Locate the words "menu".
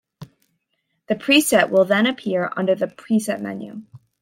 3.39-3.83